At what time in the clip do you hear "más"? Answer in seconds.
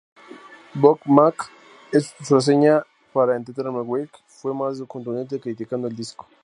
4.51-4.81